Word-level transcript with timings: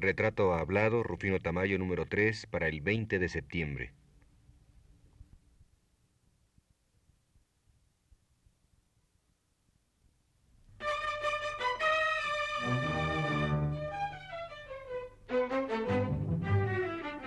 Retrato 0.00 0.54
hablado, 0.54 1.02
Rufino 1.02 1.40
Tamayo 1.40 1.76
número 1.76 2.06
3, 2.06 2.46
para 2.46 2.68
el 2.68 2.80
20 2.80 3.18
de 3.18 3.28
septiembre. 3.28 3.92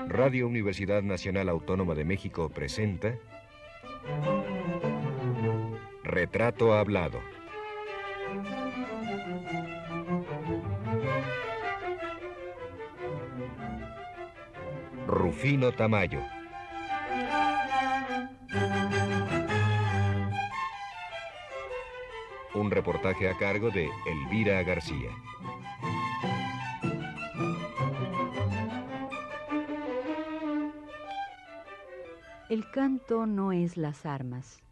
Radio 0.07 0.47
Universidad 0.47 1.03
Nacional 1.03 1.49
Autónoma 1.49 1.93
de 1.93 2.05
México 2.05 2.49
presenta 2.49 3.17
Retrato 6.05 6.73
Hablado. 6.73 7.19
Rufino 15.11 15.73
Tamayo. 15.73 16.21
Un 22.55 22.71
reportaje 22.71 23.29
a 23.29 23.37
cargo 23.37 23.71
de 23.71 23.89
Elvira 24.07 24.63
García. 24.63 25.09
El 32.49 32.71
canto 32.71 33.25
no 33.25 33.51
es 33.51 33.75
las 33.75 34.05
armas. 34.05 34.63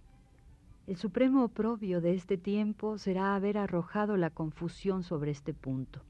El 0.87 0.95
supremo 0.95 1.43
oprobio 1.43 1.99
de 1.99 2.13
este 2.13 2.37
tiempo 2.37 2.97
será 2.97 3.35
haber 3.35 3.57
arrojado 3.57 4.15
la 4.15 4.29
confusión 4.29 5.03
sobre 5.03 5.31
este 5.31 5.53
punto. 5.53 6.01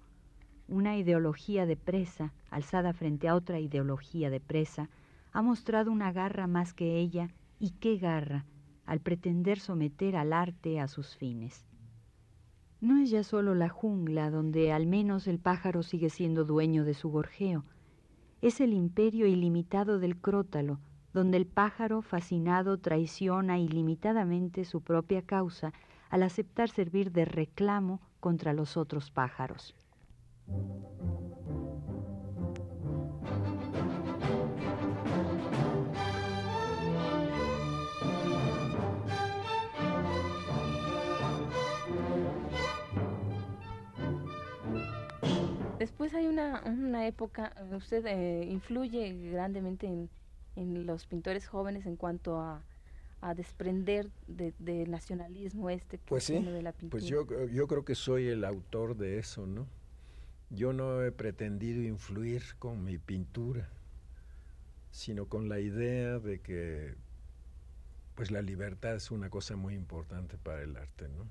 Una 0.71 0.97
ideología 0.97 1.65
de 1.65 1.75
presa, 1.75 2.31
alzada 2.51 2.93
frente 2.93 3.27
a 3.27 3.33
otra 3.33 3.59
ideología 3.59 4.29
de 4.29 4.39
presa, 4.39 4.87
ha 5.31 5.41
mostrado 5.41 5.91
una 5.91 6.11
garra 6.11 6.45
más 6.45 6.75
que 6.75 6.99
ella, 6.99 7.31
y 7.59 7.71
qué 7.71 7.97
garra, 7.97 8.45
al 8.85 8.99
pretender 8.99 9.59
someter 9.59 10.15
al 10.15 10.31
arte 10.31 10.79
a 10.79 10.87
sus 10.87 11.15
fines. 11.15 11.65
No 12.81 12.99
es 12.99 13.09
ya 13.09 13.23
solo 13.23 13.55
la 13.55 13.67
jungla 13.67 14.29
donde 14.29 14.71
al 14.71 14.85
menos 14.85 15.27
el 15.27 15.39
pájaro 15.39 15.81
sigue 15.81 16.11
siendo 16.11 16.45
dueño 16.45 16.85
de 16.85 16.93
su 16.93 17.09
gorjeo, 17.09 17.65
es 18.43 18.61
el 18.61 18.73
imperio 18.73 19.25
ilimitado 19.25 19.97
del 19.97 20.17
crótalo, 20.17 20.79
donde 21.13 21.37
el 21.37 21.47
pájaro 21.47 22.03
fascinado 22.03 22.77
traiciona 22.77 23.57
ilimitadamente 23.57 24.65
su 24.65 24.81
propia 24.81 25.23
causa 25.23 25.73
al 26.11 26.21
aceptar 26.21 26.69
servir 26.69 27.11
de 27.11 27.25
reclamo 27.25 28.01
contra 28.19 28.53
los 28.53 28.77
otros 28.77 29.09
pájaros. 29.09 29.73
Después 45.77 46.13
hay 46.13 46.27
una, 46.27 46.61
una 46.65 47.07
época, 47.07 47.53
usted 47.75 48.05
eh, 48.05 48.45
influye 48.45 49.29
grandemente 49.31 49.87
en, 49.87 50.09
en 50.55 50.85
los 50.85 51.05
pintores 51.05 51.47
jóvenes 51.47 51.85
en 51.85 51.95
cuanto 51.95 52.39
a, 52.41 52.61
a 53.21 53.33
desprender 53.33 54.09
del 54.27 54.91
nacionalismo 54.91 55.69
este 55.69 55.97
que 55.97 56.03
pues 56.05 56.25
tiene 56.25 56.51
de 56.51 56.61
la 56.61 56.73
Pues 56.89 57.05
pintura. 57.05 57.05
yo, 57.05 57.47
yo 57.47 57.67
creo 57.67 57.85
que 57.85 57.95
soy 57.95 58.27
el 58.27 58.43
autor 58.43 58.97
de 58.97 59.19
eso, 59.19 59.47
¿no? 59.47 59.67
Yo 60.49 60.73
no 60.73 61.03
he 61.03 61.11
pretendido 61.11 61.83
influir 61.83 62.43
con 62.57 62.83
mi 62.83 62.97
pintura, 62.97 63.69
sino 64.91 65.27
con 65.27 65.47
la 65.47 65.59
idea 65.59 66.19
de 66.19 66.39
que 66.39 66.95
pues 68.15 68.31
la 68.31 68.41
libertad 68.41 68.95
es 68.95 69.11
una 69.11 69.29
cosa 69.29 69.55
muy 69.55 69.75
importante 69.75 70.37
para 70.37 70.61
el 70.61 70.75
arte, 70.75 71.07
¿no? 71.07 71.25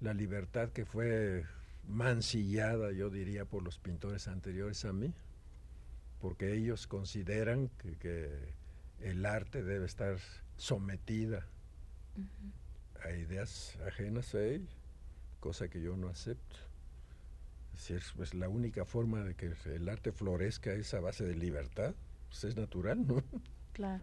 La 0.00 0.14
libertad 0.14 0.68
que 0.70 0.84
fue 0.84 1.44
mancillada, 1.88 2.92
yo 2.92 3.10
diría, 3.10 3.46
por 3.46 3.62
los 3.62 3.78
pintores 3.78 4.28
anteriores 4.28 4.84
a 4.84 4.92
mí, 4.92 5.12
porque 6.20 6.54
ellos 6.54 6.86
consideran 6.86 7.68
que, 7.78 7.96
que 7.96 8.54
el 9.00 9.24
arte 9.24 9.62
debe 9.64 9.86
estar 9.86 10.18
sometida 10.56 11.46
a 13.02 13.10
ideas 13.10 13.78
ajenas 13.86 14.34
a 14.34 14.42
él, 14.42 14.68
cosa 15.40 15.68
que 15.68 15.80
yo 15.80 15.96
no 15.96 16.08
acepto. 16.08 16.65
Es 17.76 17.88
decir, 17.88 18.02
pues 18.16 18.34
la 18.34 18.48
única 18.48 18.84
forma 18.86 19.22
de 19.22 19.34
que 19.34 19.52
el 19.66 19.88
arte 19.88 20.10
florezca 20.10 20.72
es 20.72 20.94
a 20.94 21.00
base 21.00 21.24
de 21.24 21.34
libertad, 21.34 21.94
pues 22.28 22.44
es 22.44 22.56
natural, 22.56 23.06
¿no? 23.06 23.22
Claro. 23.72 24.02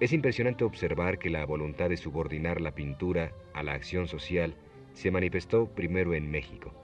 Es 0.00 0.12
impresionante 0.12 0.64
observar 0.64 1.18
que 1.18 1.30
la 1.30 1.46
voluntad 1.46 1.88
de 1.88 1.96
subordinar 1.96 2.60
la 2.60 2.74
pintura 2.74 3.32
a 3.54 3.62
la 3.62 3.72
acción 3.72 4.08
social 4.08 4.56
se 4.92 5.12
manifestó 5.12 5.68
primero 5.68 6.12
en 6.12 6.30
México, 6.30 6.74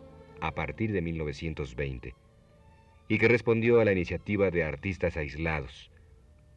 a 0.41 0.53
partir 0.55 0.93
de 0.93 1.03
1920, 1.03 2.15
y 3.09 3.19
que 3.19 3.29
respondió 3.29 3.81
a 3.81 3.85
la 3.85 3.93
iniciativa 3.93 4.51
de 4.51 4.65
artistas 4.65 5.17
aislados, 5.17 5.91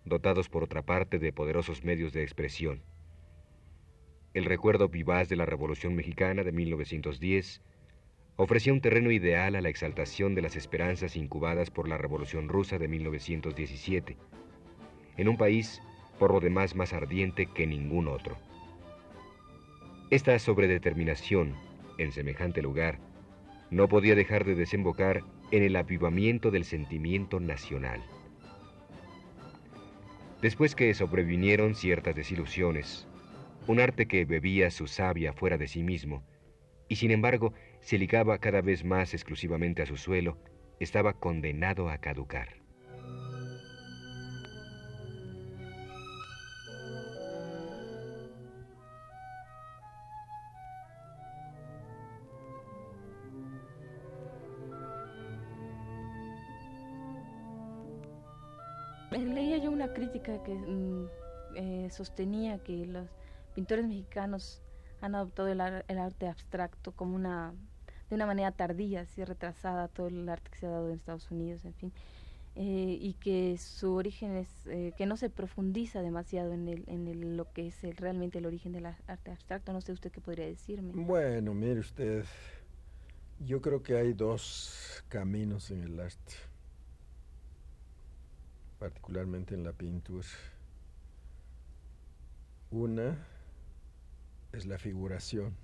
dotados 0.05 0.49
por 0.49 0.63
otra 0.63 0.83
parte 0.83 1.19
de 1.19 1.33
poderosos 1.33 1.83
medios 1.83 2.13
de 2.13 2.23
expresión. 2.23 2.83
El 4.33 4.45
recuerdo 4.45 4.89
vivaz 4.89 5.29
de 5.29 5.35
la 5.35 5.45
Revolución 5.45 5.95
Mexicana 5.95 6.43
de 6.43 6.51
1910 6.51 7.61
ofrecía 8.37 8.73
un 8.73 8.81
terreno 8.81 9.11
ideal 9.11 9.55
a 9.55 9.61
la 9.61 9.69
exaltación 9.69 10.35
de 10.35 10.41
las 10.41 10.55
esperanzas 10.55 11.15
incubadas 11.15 11.71
por 11.71 11.87
la 11.87 11.97
Revolución 11.97 12.49
Rusa 12.49 12.77
de 12.77 12.87
1917, 12.87 14.17
en 15.17 15.29
un 15.29 15.37
país 15.37 15.81
por 16.19 16.33
lo 16.33 16.39
demás 16.39 16.75
más 16.75 16.93
ardiente 16.93 17.47
que 17.47 17.65
ningún 17.65 18.07
otro. 18.07 18.37
Esta 20.09 20.37
sobredeterminación, 20.37 21.55
en 21.97 22.11
semejante 22.11 22.61
lugar, 22.61 22.99
no 23.71 23.87
podía 23.87 24.15
dejar 24.15 24.45
de 24.45 24.55
desembocar 24.55 25.23
en 25.51 25.63
el 25.63 25.75
avivamiento 25.75 26.51
del 26.51 26.65
sentimiento 26.65 27.39
nacional. 27.39 28.01
Después 30.41 30.75
que 30.75 30.93
sobrevinieron 30.93 31.75
ciertas 31.75 32.15
desilusiones, 32.15 33.07
un 33.67 33.79
arte 33.79 34.05
que 34.07 34.25
bebía 34.25 34.69
su 34.69 34.87
savia 34.87 35.33
fuera 35.33 35.57
de 35.57 35.67
sí 35.67 35.81
mismo, 35.81 36.23
y 36.87 36.97
sin 36.97 37.11
embargo 37.11 37.53
se 37.81 37.97
ligaba 37.97 38.37
cada 38.39 38.61
vez 38.61 38.83
más 38.83 39.13
exclusivamente 39.13 39.81
a 39.81 39.85
su 39.85 39.97
suelo, 39.97 40.37
estaba 40.79 41.13
condenado 41.13 41.89
a 41.89 41.97
caducar. 41.97 42.64
Que 60.25 60.55
mm, 60.55 61.09
eh, 61.55 61.89
sostenía 61.91 62.57
que 62.59 62.85
los 62.85 63.07
pintores 63.53 63.85
mexicanos 63.87 64.61
han 65.01 65.15
adoptado 65.15 65.47
el, 65.49 65.61
ar- 65.61 65.85
el 65.87 65.97
arte 65.99 66.27
abstracto 66.27 66.91
como 66.91 67.15
una 67.15 67.53
de 68.09 68.15
una 68.15 68.25
manera 68.27 68.51
tardía, 68.51 69.01
así 69.01 69.23
retrasada 69.23 69.87
todo 69.87 70.07
el 70.07 70.27
arte 70.29 70.49
que 70.51 70.57
se 70.59 70.67
ha 70.67 70.69
dado 70.69 70.89
en 70.89 70.95
Estados 70.95 71.31
Unidos, 71.31 71.65
en 71.65 71.73
fin, 71.73 71.91
eh, 72.55 72.97
y 73.01 73.13
que 73.13 73.57
su 73.57 73.93
origen 73.93 74.35
es 74.35 74.47
eh, 74.67 74.93
que 74.95 75.07
no 75.07 75.17
se 75.17 75.29
profundiza 75.31 76.01
demasiado 76.03 76.53
en 76.53 76.67
el, 76.67 76.83
en 76.87 77.07
el- 77.07 77.35
lo 77.35 77.51
que 77.51 77.67
es 77.67 77.83
el- 77.83 77.97
realmente 77.97 78.37
el 78.37 78.45
origen 78.45 78.73
del 78.73 78.85
ar- 78.85 79.01
arte 79.07 79.31
abstracto. 79.31 79.73
No 79.73 79.81
sé 79.81 79.91
usted 79.91 80.11
qué 80.11 80.21
podría 80.21 80.45
decirme. 80.45 80.91
Bueno, 80.93 81.53
mire 81.55 81.79
usted, 81.79 82.25
yo 83.39 83.59
creo 83.61 83.81
que 83.81 83.97
hay 83.97 84.13
dos 84.13 85.03
caminos 85.09 85.71
en 85.71 85.81
el 85.83 85.99
arte, 85.99 86.33
particularmente 88.85 89.55
en 89.55 89.63
la 89.63 89.73
pintura. 89.73 90.27
Una 92.69 93.17
es 94.53 94.67
la 94.67 94.77
figuración 94.77 95.55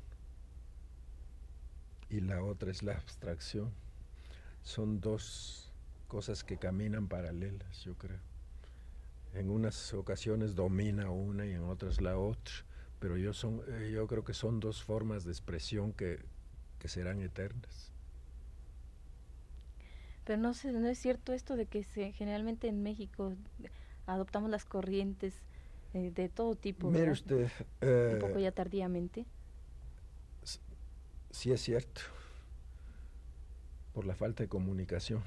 y 2.09 2.21
la 2.21 2.43
otra 2.43 2.71
es 2.71 2.81
la 2.81 2.93
abstracción. 2.93 3.71
Son 4.63 5.01
dos 5.01 5.71
cosas 6.07 6.43
que 6.43 6.57
caminan 6.57 7.07
paralelas, 7.07 7.83
yo 7.83 7.95
creo. 7.95 8.17
En 9.35 9.51
unas 9.51 9.93
ocasiones 9.93 10.55
domina 10.55 11.11
una 11.11 11.45
y 11.45 11.51
en 11.51 11.65
otras 11.65 12.01
la 12.01 12.17
otra, 12.17 12.55
pero 12.99 13.17
yo, 13.17 13.33
son, 13.33 13.61
eh, 13.67 13.91
yo 13.93 14.07
creo 14.07 14.23
que 14.23 14.33
son 14.33 14.59
dos 14.59 14.81
formas 14.81 15.25
de 15.25 15.31
expresión 15.31 15.93
que, 15.93 16.25
que 16.79 16.87
serán 16.87 17.21
eternas. 17.21 17.90
Pero 20.23 20.39
no, 20.39 20.53
sé, 20.53 20.71
no 20.71 20.87
es 20.87 20.99
cierto 20.99 21.33
esto 21.33 21.55
de 21.55 21.65
que 21.65 21.83
se, 21.83 22.11
generalmente 22.11 22.67
en 22.67 22.83
México 22.83 23.33
adoptamos 24.05 24.49
las 24.49 24.65
corrientes 24.65 25.33
eh, 25.93 26.11
de 26.13 26.29
todo 26.29 26.55
tipo. 26.55 26.89
Mire 26.91 27.11
usted. 27.11 27.49
Un 27.81 28.19
poco 28.19 28.39
ya 28.39 28.51
tardíamente. 28.51 29.25
Sí 31.31 31.51
es 31.51 31.61
cierto. 31.61 32.01
Por 33.93 34.05
la 34.05 34.15
falta 34.15 34.43
de 34.43 34.49
comunicación. 34.49 35.23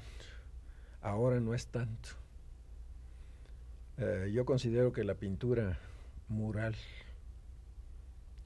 Ahora 1.01 1.39
no 1.39 1.53
es 1.53 1.67
tanto. 1.67 2.09
Eh, 3.97 4.31
yo 4.33 4.45
considero 4.45 4.91
que 4.91 5.03
la 5.03 5.15
pintura 5.15 5.79
mural 6.27 6.75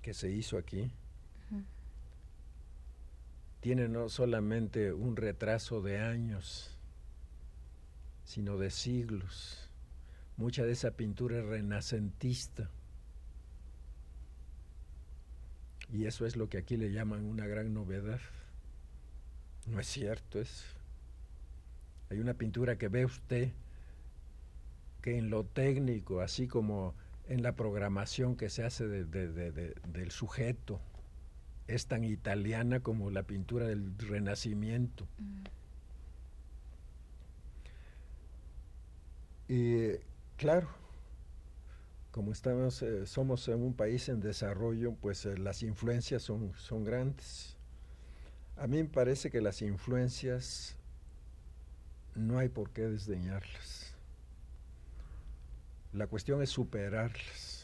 que 0.02 0.14
se 0.14 0.32
hizo 0.32 0.58
aquí 0.58 0.92
tiene 3.60 3.88
no 3.88 4.10
solamente 4.10 4.94
un 4.94 5.16
retraso 5.16 5.82
de 5.82 6.00
años, 6.00 6.78
sino 8.24 8.58
de 8.58 8.72
siglos. 8.72 9.70
Mucha 10.38 10.64
de 10.64 10.72
esa 10.72 10.92
pintura 10.92 11.40
es 11.40 11.46
renacentista. 11.46 12.70
Y 15.92 16.06
eso 16.06 16.26
es 16.26 16.36
lo 16.36 16.48
que 16.50 16.58
aquí 16.58 16.78
le 16.78 16.92
llaman 16.92 17.26
una 17.26 17.48
gran 17.48 17.74
novedad. 17.74 18.22
No 19.66 19.80
es 19.80 19.88
cierto, 19.88 20.40
es. 20.40 20.64
Hay 22.10 22.20
una 22.20 22.36
pintura 22.36 22.78
que 22.78 22.88
ve 22.88 23.06
usted 23.06 23.52
que 25.02 25.18
en 25.18 25.30
lo 25.30 25.46
técnico, 25.46 26.22
así 26.22 26.48
como 26.48 26.94
en 27.28 27.44
la 27.44 27.56
programación 27.56 28.36
que 28.36 28.50
se 28.50 28.64
hace 28.64 28.88
del 28.88 30.12
sujeto, 30.12 30.82
es 31.70 31.86
tan 31.86 32.04
italiana 32.04 32.80
como 32.80 33.12
la 33.12 33.24
pintura 33.24 33.68
del 33.68 33.98
Renacimiento. 33.98 35.08
Mm. 35.18 35.44
Y 39.52 39.98
claro, 40.38 40.68
como 42.12 42.32
estamos, 42.32 42.82
eh, 42.82 43.06
somos 43.06 43.48
en 43.48 43.62
un 43.62 43.74
país 43.74 44.10
en 44.10 44.20
desarrollo, 44.20 44.94
pues 44.94 45.26
eh, 45.26 45.38
las 45.38 45.64
influencias 45.64 46.24
son, 46.24 46.54
son 46.58 46.84
grandes. 46.84 47.56
A 48.58 48.68
mí 48.68 48.78
me 48.78 48.90
parece 48.90 49.32
que 49.32 49.42
las 49.42 49.62
influencias 49.62 50.76
no 52.16 52.38
hay 52.38 52.50
por 52.50 52.72
qué 52.72 52.88
desdeñarlas. 52.88 53.96
La 55.94 56.08
cuestión 56.08 56.42
es 56.42 56.50
superarlas. 56.50 57.59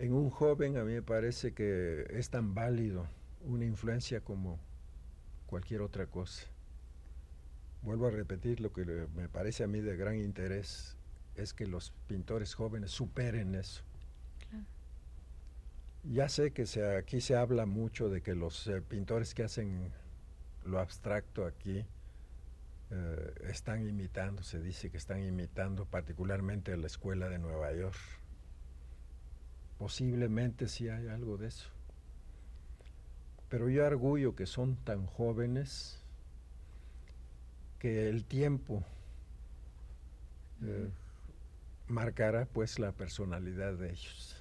En 0.00 0.14
un 0.14 0.30
joven 0.30 0.78
a 0.78 0.84
mí 0.84 0.94
me 0.94 1.02
parece 1.02 1.52
que 1.52 2.06
es 2.08 2.30
tan 2.30 2.54
válido 2.54 3.06
una 3.42 3.66
influencia 3.66 4.22
como 4.22 4.58
cualquier 5.44 5.82
otra 5.82 6.06
cosa. 6.06 6.46
Vuelvo 7.82 8.06
a 8.06 8.10
repetir 8.10 8.60
lo 8.60 8.72
que 8.72 8.86
me 9.14 9.28
parece 9.28 9.62
a 9.62 9.66
mí 9.66 9.82
de 9.82 9.98
gran 9.98 10.16
interés, 10.16 10.96
es 11.34 11.52
que 11.52 11.66
los 11.66 11.92
pintores 12.06 12.54
jóvenes 12.54 12.92
superen 12.92 13.54
eso. 13.54 13.82
Ya 16.04 16.30
sé 16.30 16.52
que 16.52 16.64
aquí 16.96 17.20
se 17.20 17.36
habla 17.36 17.66
mucho 17.66 18.08
de 18.08 18.22
que 18.22 18.34
los 18.34 18.68
eh, 18.68 18.80
pintores 18.80 19.34
que 19.34 19.42
hacen 19.42 19.92
lo 20.64 20.80
abstracto 20.80 21.44
aquí 21.44 21.84
eh, 22.90 23.34
están 23.42 23.86
imitando, 23.86 24.42
se 24.42 24.62
dice 24.62 24.88
que 24.88 24.96
están 24.96 25.22
imitando 25.22 25.84
particularmente 25.84 26.72
a 26.72 26.78
la 26.78 26.86
escuela 26.86 27.28
de 27.28 27.38
Nueva 27.38 27.70
York. 27.74 28.19
Posiblemente 29.80 30.68
sí 30.68 30.90
hay 30.90 31.08
algo 31.08 31.38
de 31.38 31.48
eso. 31.48 31.70
Pero 33.48 33.70
yo 33.70 33.86
arguyo 33.86 34.36
que 34.36 34.44
son 34.44 34.76
tan 34.76 35.06
jóvenes 35.06 35.98
que 37.78 38.10
el 38.10 38.26
tiempo 38.26 38.84
eh, 40.62 40.90
marcará 41.88 42.44
pues 42.44 42.78
la 42.78 42.92
personalidad 42.92 43.72
de 43.72 43.92
ellos. 43.92 44.39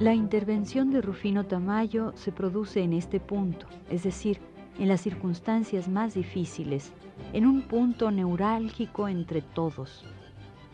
La 0.00 0.14
intervención 0.14 0.90
de 0.90 1.02
Rufino 1.02 1.44
Tamayo 1.44 2.14
se 2.16 2.32
produce 2.32 2.80
en 2.80 2.94
este 2.94 3.20
punto, 3.20 3.66
es 3.90 4.02
decir, 4.02 4.38
en 4.78 4.88
las 4.88 5.02
circunstancias 5.02 5.88
más 5.88 6.14
difíciles, 6.14 6.90
en 7.34 7.44
un 7.44 7.60
punto 7.60 8.10
neurálgico 8.10 9.08
entre 9.08 9.42
todos, 9.42 10.06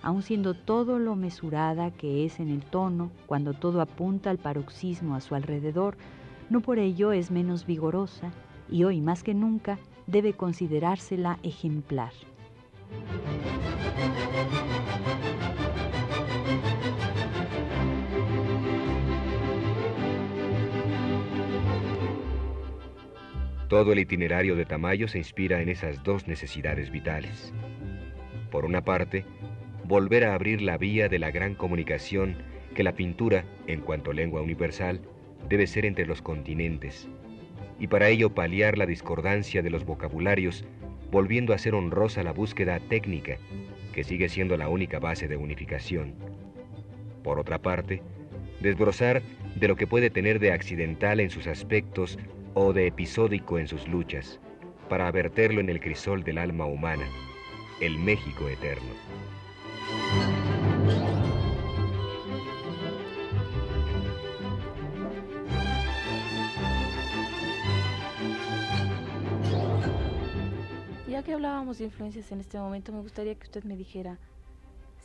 aun 0.00 0.23
siendo 0.23 0.55
todo 0.55 1.00
lo 1.00 1.17
mesurada 1.17 1.90
que 1.90 2.25
es 2.25 2.38
en 2.38 2.50
el 2.50 2.62
tono, 2.62 3.11
cuando 3.26 3.52
todo 3.52 3.81
apunta 3.81 4.31
al 4.31 4.38
paroxismo 4.38 5.17
a 5.17 5.20
su 5.20 5.34
alrededor, 5.34 5.96
no 6.49 6.61
por 6.61 6.79
ello 6.79 7.11
es 7.11 7.32
menos 7.32 7.67
vigorosa 7.67 8.31
y 8.70 8.84
hoy 8.84 9.00
más 9.00 9.25
que 9.25 9.34
nunca 9.34 9.81
debe 10.06 10.34
considerársela 10.34 11.40
ejemplar. 11.43 12.12
Todo 23.68 23.92
el 23.92 23.98
itinerario 23.98 24.54
de 24.54 24.64
Tamayo 24.64 25.08
se 25.08 25.18
inspira 25.18 25.60
en 25.60 25.68
esas 25.68 26.04
dos 26.04 26.28
necesidades 26.28 26.92
vitales. 26.92 27.52
Por 28.52 28.64
una 28.64 28.84
parte, 28.84 29.24
volver 29.82 30.22
a 30.24 30.34
abrir 30.34 30.62
la 30.62 30.78
vía 30.78 31.08
de 31.08 31.18
la 31.18 31.32
gran 31.32 31.56
comunicación 31.56 32.36
que 32.76 32.84
la 32.84 32.94
pintura, 32.94 33.44
en 33.66 33.80
cuanto 33.80 34.12
lengua 34.12 34.40
universal, 34.40 35.00
debe 35.48 35.66
ser 35.66 35.84
entre 35.84 36.06
los 36.06 36.22
continentes, 36.22 37.08
y 37.80 37.88
para 37.88 38.08
ello 38.08 38.34
paliar 38.34 38.78
la 38.78 38.86
discordancia 38.86 39.62
de 39.62 39.70
los 39.70 39.84
vocabularios, 39.84 40.64
volviendo 41.10 41.52
a 41.52 41.58
ser 41.58 41.74
honrosa 41.74 42.22
la 42.22 42.32
búsqueda 42.32 42.78
técnica, 42.78 43.38
que 43.92 44.04
sigue 44.04 44.28
siendo 44.28 44.56
la 44.56 44.69
única 44.69 45.00
base 45.00 45.26
de 45.26 45.36
unificación. 45.36 46.14
Por 47.24 47.40
otra 47.40 47.58
parte, 47.58 48.00
desbrozar 48.60 49.22
de 49.56 49.66
lo 49.66 49.74
que 49.74 49.88
puede 49.88 50.10
tener 50.10 50.38
de 50.38 50.52
accidental 50.52 51.19
en 51.19 51.30
sus 51.30 51.48
aspectos 51.48 52.17
o 52.58 52.72
de 52.72 52.86
episódico 52.86 53.58
en 53.58 53.69
sus 53.69 53.86
luchas, 53.86 54.41
para 54.89 55.13
verterlo 55.13 55.60
en 55.60 55.69
el 55.69 55.79
crisol 55.79 56.25
del 56.25 56.39
alma 56.39 56.65
humana, 56.65 57.06
el 57.82 57.98
México 57.98 58.48
eterno. 58.48 58.89
Ya 71.06 71.22
que 71.22 71.34
hablábamos 71.34 71.77
de 71.77 71.84
influencias 71.84 72.32
en 72.32 72.41
este 72.41 72.58
momento, 72.58 72.91
me 72.91 73.01
gustaría 73.01 73.34
que 73.34 73.44
usted 73.44 73.65
me 73.65 73.77
dijera, 73.77 74.17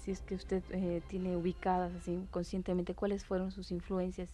si 0.01 0.11
es 0.11 0.21
que 0.21 0.35
usted 0.35 0.63
eh, 0.69 1.01
tiene 1.09 1.35
ubicadas 1.35 1.93
así 1.95 2.25
conscientemente, 2.31 2.95
cuáles 2.95 3.25
fueron 3.25 3.51
sus 3.51 3.71
influencias 3.71 4.29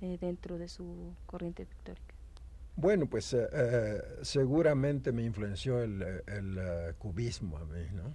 eh, 0.00 0.16
dentro 0.18 0.56
de 0.56 0.68
su 0.68 1.12
corriente 1.26 1.66
pictórica. 1.66 2.09
Bueno, 2.76 3.06
pues 3.06 3.32
eh, 3.34 3.48
eh, 3.52 4.02
seguramente 4.22 5.12
me 5.12 5.22
influenció 5.22 5.82
el, 5.82 6.02
eh, 6.02 6.94
cubismo 6.98 7.58
a 7.58 7.64
mí, 7.64 7.86
¿no? 7.92 8.14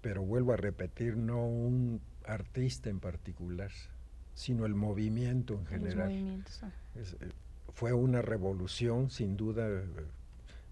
Pero 0.00 0.22
vuelvo 0.22 0.52
a 0.52 0.56
repetir, 0.56 1.16
no 1.16 1.44
un 1.44 2.00
artista 2.24 2.88
en 2.88 3.00
particular, 3.00 3.70
sino 4.34 4.64
el 4.64 4.74
movimiento 4.74 5.54
en 5.54 5.66
general. 5.66 6.44
Ah. 6.62 6.70
fue 7.74 7.92
una 7.92 8.22
revolución, 8.22 9.10
sin 9.10 9.36
duda, 9.36 9.68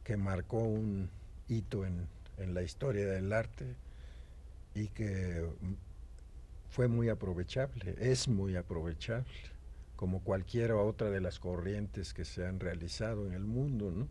que 0.04 0.16
marcó 0.16 0.58
un 0.58 1.10
hito 1.48 1.84
en, 1.84 2.06
en 2.38 2.54
la 2.54 2.62
historia 2.62 3.06
del 3.06 3.32
arte 3.32 3.74
y 4.74 4.88
que 4.88 5.46
fue 6.70 6.88
muy 6.88 7.08
aprovechable, 7.08 7.96
es 7.98 8.28
muy 8.28 8.56
aprovechable 8.56 9.26
como 9.98 10.22
cualquiera 10.22 10.76
otra 10.76 11.10
de 11.10 11.20
las 11.20 11.40
corrientes 11.40 12.14
que 12.14 12.24
se 12.24 12.46
han 12.46 12.60
realizado 12.60 13.26
en 13.26 13.32
el 13.32 13.44
mundo, 13.44 13.90
¿no? 13.90 14.06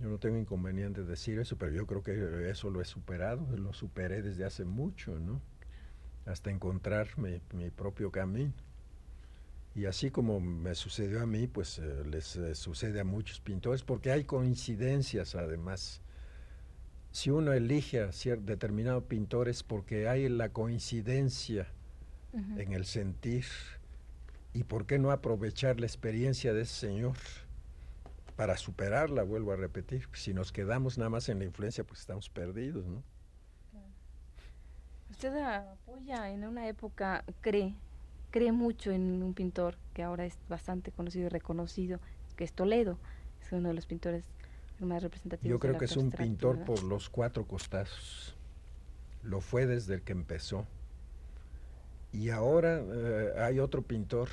Yo 0.00 0.08
no 0.08 0.16
tengo 0.16 0.38
inconveniente 0.38 1.02
de 1.02 1.10
decir 1.10 1.38
eso, 1.38 1.58
pero 1.58 1.72
yo 1.72 1.86
creo 1.86 2.02
que 2.02 2.48
eso 2.48 2.70
lo 2.70 2.80
he 2.80 2.86
superado, 2.86 3.46
lo 3.54 3.74
superé 3.74 4.22
desde 4.22 4.46
hace 4.46 4.64
mucho, 4.64 5.18
¿no? 5.18 5.42
Hasta 6.24 6.50
encontrar 6.50 7.18
mi, 7.18 7.68
propio 7.68 8.10
camino. 8.10 8.54
Y 9.74 9.84
así 9.84 10.10
como 10.10 10.40
me 10.40 10.74
sucedió 10.74 11.20
a 11.20 11.26
mí, 11.26 11.46
pues 11.48 11.78
eh, 11.78 12.04
les 12.06 12.36
eh, 12.36 12.54
sucede 12.54 13.00
a 13.00 13.04
muchos 13.04 13.40
pintores, 13.40 13.82
porque 13.82 14.10
hay 14.10 14.24
coincidencias 14.24 15.34
además. 15.34 16.00
si 17.10 17.28
uno 17.28 17.52
elige 17.52 18.00
a 18.00 18.10
cierto 18.10 18.46
determinado 18.46 19.04
pintor 19.06 19.50
es 19.50 19.62
porque 19.62 20.08
hay 20.08 20.30
la 20.30 20.48
coincidencia 20.48 21.66
en 22.32 22.72
el 22.72 22.86
sentir 22.86 23.44
y 24.56 24.64
por 24.64 24.86
qué 24.86 24.98
no 24.98 25.10
aprovechar 25.10 25.80
la 25.80 25.86
experiencia 25.86 26.54
de 26.54 26.62
ese 26.62 26.74
señor 26.74 27.16
para 28.36 28.56
superarla, 28.56 29.22
vuelvo 29.22 29.52
a 29.52 29.56
repetir. 29.56 30.08
Si 30.14 30.32
nos 30.32 30.50
quedamos 30.50 30.96
nada 30.96 31.10
más 31.10 31.28
en 31.28 31.40
la 31.40 31.44
influencia, 31.44 31.84
pues 31.84 32.00
estamos 32.00 32.30
perdidos, 32.30 32.86
¿no? 32.86 33.02
Usted 35.10 35.36
apoya 35.36 36.30
en 36.30 36.44
una 36.44 36.68
época, 36.68 37.22
cree, 37.42 37.74
cree 38.30 38.50
mucho 38.50 38.92
en 38.92 39.22
un 39.22 39.34
pintor 39.34 39.76
que 39.92 40.02
ahora 40.02 40.24
es 40.24 40.38
bastante 40.48 40.90
conocido 40.90 41.26
y 41.26 41.28
reconocido, 41.28 42.00
que 42.36 42.44
es 42.44 42.52
Toledo, 42.54 42.98
es 43.42 43.52
uno 43.52 43.68
de 43.68 43.74
los 43.74 43.84
pintores 43.84 44.24
más 44.80 45.02
representativos. 45.02 45.50
Yo 45.50 45.58
creo 45.58 45.76
que 45.76 45.84
es 45.84 45.98
un 45.98 46.10
pintor 46.10 46.64
por 46.64 46.82
los 46.82 47.10
cuatro 47.10 47.46
costazos. 47.46 48.34
Lo 49.22 49.42
fue 49.42 49.66
desde 49.66 49.94
el 49.94 50.02
que 50.02 50.12
empezó. 50.12 50.66
Y 52.16 52.30
ahora 52.30 52.80
eh, 52.80 53.34
hay 53.36 53.58
otro 53.58 53.82
pintor 53.82 54.30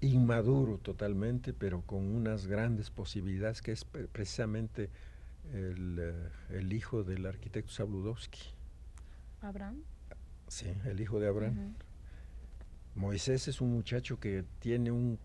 inmaduro 0.00 0.78
totalmente, 0.78 1.52
pero 1.52 1.82
con 1.82 2.04
unas 2.04 2.48
grandes 2.48 2.90
posibilidades, 2.90 3.62
que 3.62 3.70
es 3.70 3.84
precisamente 3.84 4.90
el, 5.52 5.98
eh, 6.00 6.28
el 6.50 6.72
hijo 6.72 7.04
del 7.04 7.26
arquitecto 7.26 7.70
Sabludowski. 7.70 8.40
Abraham. 9.40 9.82
Sí, 10.48 10.66
el 10.86 11.00
hijo 11.00 11.20
de 11.20 11.28
Abraham. 11.28 11.74
Moisés 12.96 13.46
es 13.46 13.60
un 13.60 13.72
muchacho 13.72 14.18
que 14.18 14.44
tiene 14.58 14.90
un 14.90 15.20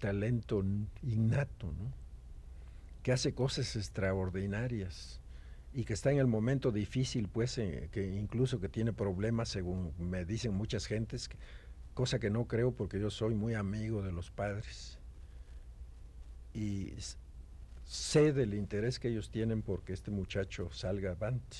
talento 0.00 0.64
innato, 1.02 1.66
¿no? 1.66 1.92
que 3.02 3.12
hace 3.12 3.34
cosas 3.34 3.76
extraordinarias 3.76 5.20
y 5.74 5.84
que 5.84 5.92
está 5.92 6.12
en 6.12 6.18
el 6.18 6.28
momento 6.28 6.70
difícil, 6.70 7.28
pues, 7.28 7.58
eh, 7.58 7.88
que 7.90 8.06
incluso 8.14 8.60
que 8.60 8.68
tiene 8.68 8.92
problemas, 8.92 9.48
según 9.48 9.92
me 9.98 10.24
dicen 10.24 10.54
muchas 10.54 10.86
gentes, 10.86 11.28
cosa 11.94 12.20
que 12.20 12.30
no 12.30 12.46
creo 12.46 12.70
porque 12.70 13.00
yo 13.00 13.10
soy 13.10 13.34
muy 13.34 13.54
amigo 13.54 14.00
de 14.00 14.12
los 14.12 14.30
padres. 14.30 15.00
Y 16.54 16.94
sé 17.84 18.32
del 18.32 18.54
interés 18.54 19.00
que 19.00 19.08
ellos 19.08 19.30
tienen 19.30 19.62
porque 19.62 19.92
este 19.92 20.12
muchacho 20.12 20.70
salga 20.70 21.10
avante. 21.10 21.56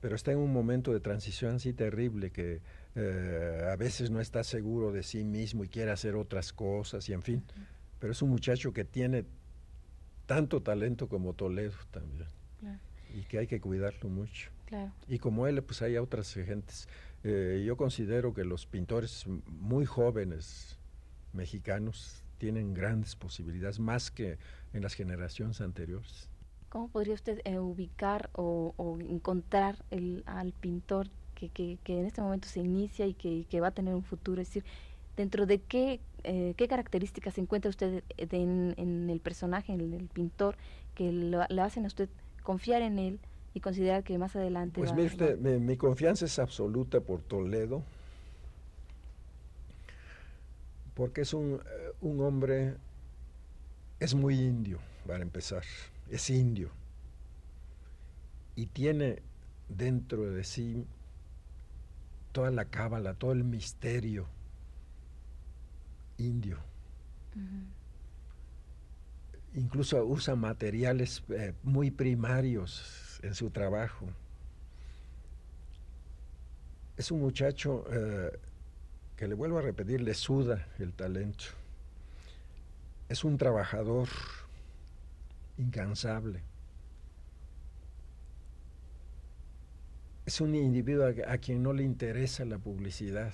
Pero 0.00 0.14
está 0.14 0.30
en 0.30 0.38
un 0.38 0.52
momento 0.52 0.92
de 0.92 1.00
transición 1.00 1.56
así 1.56 1.72
terrible 1.72 2.30
que 2.30 2.60
eh, 2.94 3.68
a 3.68 3.74
veces 3.74 4.10
no 4.10 4.20
está 4.20 4.44
seguro 4.44 4.92
de 4.92 5.02
sí 5.02 5.24
mismo 5.24 5.64
y 5.64 5.68
quiere 5.68 5.90
hacer 5.90 6.14
otras 6.14 6.52
cosas 6.52 7.08
y 7.08 7.14
en 7.14 7.22
fin. 7.22 7.42
Pero 7.98 8.12
es 8.12 8.22
un 8.22 8.30
muchacho 8.30 8.72
que 8.72 8.84
tiene 8.84 9.24
tanto 10.28 10.60
talento 10.60 11.08
como 11.08 11.32
Toledo 11.32 11.74
también. 11.90 12.28
Y 13.14 13.22
que 13.22 13.38
hay 13.38 13.46
que 13.46 13.60
cuidarlo 13.60 14.10
mucho. 14.10 14.50
Y 15.08 15.18
como 15.18 15.46
él, 15.46 15.62
pues 15.62 15.80
hay 15.80 15.96
otras 15.96 16.32
gentes. 16.34 16.86
Eh, 17.24 17.64
yo 17.66 17.78
considero 17.78 18.34
que 18.34 18.44
los 18.44 18.66
pintores 18.66 19.26
muy 19.46 19.86
jóvenes 19.86 20.78
mexicanos 21.32 22.22
tienen 22.36 22.74
grandes 22.74 23.16
posibilidades, 23.16 23.80
más 23.80 24.10
que 24.10 24.38
en 24.74 24.82
las 24.82 24.92
generaciones 24.92 25.62
anteriores. 25.62 26.28
¿Cómo 26.68 26.88
podría 26.88 27.14
usted 27.14 27.40
eh, 27.44 27.58
ubicar 27.58 28.28
o, 28.34 28.98
encontrar 29.00 29.82
el, 29.90 30.22
al 30.26 30.52
pintor 30.52 31.08
que, 31.34 31.48
que, 31.48 31.78
en 31.86 32.04
este 32.04 32.20
momento 32.20 32.46
se 32.48 32.60
inicia 32.60 33.06
y 33.06 33.14
que, 33.14 33.46
que, 33.48 33.60
va 33.60 33.68
a 33.68 33.70
tener 33.70 33.94
un 33.94 34.04
futuro? 34.04 34.42
Es 34.42 34.48
decir, 34.48 34.64
dentro 35.18 35.44
de 35.46 35.58
qué, 35.58 36.00
eh, 36.22 36.54
qué 36.56 36.68
características 36.68 37.34
se 37.34 37.40
encuentra 37.40 37.68
usted 37.68 38.02
en, 38.16 38.74
en, 38.76 39.10
el 39.10 39.20
personaje, 39.20 39.72
en 39.72 39.80
el, 39.92 40.06
pintor, 40.06 40.56
que 40.94 41.12
le 41.12 41.60
hacen 41.60 41.84
a 41.84 41.88
usted 41.88 42.08
confiar 42.42 42.82
en 42.82 42.98
él 42.98 43.18
y 43.52 43.60
considerar 43.60 44.04
que 44.04 44.16
más 44.16 44.36
adelante... 44.36 44.80
Pues 44.80 44.94
mire 44.94 45.08
usted, 45.08 45.38
mi, 45.38 45.76
confianza 45.76 46.24
es 46.24 46.38
absoluta 46.38 47.00
por 47.00 47.20
Toledo, 47.20 47.82
porque 50.94 51.22
es 51.22 51.34
un, 51.34 51.54
eh, 51.54 51.92
un 52.00 52.20
hombre, 52.20 52.76
es 53.98 54.14
muy 54.14 54.40
indio, 54.40 54.78
para 55.06 55.22
empezar 55.22 55.64
es 56.10 56.30
indio 56.30 56.70
y 58.56 58.66
tiene 58.66 59.20
dentro 59.68 60.30
de 60.30 60.42
sí 60.42 60.86
toda 62.32 62.50
la 62.50 62.64
cábala, 62.64 63.14
todo 63.14 63.32
el 63.32 63.44
misterio 63.44 64.26
indio. 66.18 66.58
Incluso 69.54 70.04
usa 70.04 70.36
materiales 70.36 71.22
eh, 71.30 71.54
muy 71.62 71.90
primarios 71.90 73.18
en 73.22 73.34
su 73.34 73.50
trabajo. 73.50 74.06
Es 76.96 77.10
un 77.10 77.20
muchacho 77.20 77.84
eh, 77.90 78.38
que 79.16 79.26
le 79.28 79.34
vuelvo 79.34 79.58
a 79.58 79.62
repetir, 79.62 80.00
le 80.00 80.14
suda 80.14 80.66
el 80.78 80.92
talento. 80.92 81.44
Es 83.08 83.24
un 83.24 83.38
trabajador 83.38 84.08
incansable. 85.56 86.40
Es 90.26 90.40
un 90.40 90.54
individuo 90.54 91.06
a, 91.26 91.38
quien 91.38 91.62
no 91.62 91.72
le 91.72 91.82
interesa 91.82 92.44
la 92.44 92.58
publicidad, 92.58 93.32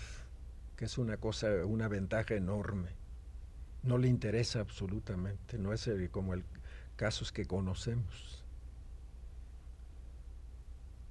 que 0.77 0.87
es 0.87 0.99
una 0.99 1.17
cosa, 1.17 1.49
una 1.67 1.89
ventaja 1.89 2.35
enorme. 2.35 2.91
No 3.83 3.99
le 3.99 4.09
interesa 4.09 4.61
absolutamente, 4.61 5.59
no 5.59 5.73
es 5.73 5.89
como 6.11 6.35
el 6.35 6.45
casos 6.97 7.33
que 7.33 7.45
conocemos. 7.47 8.43